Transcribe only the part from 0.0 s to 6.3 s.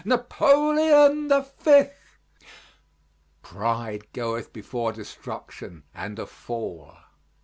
Napoleon the Fifth! Pride goeth before destruction and a